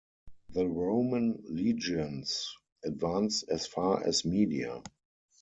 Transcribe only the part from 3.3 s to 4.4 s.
as far as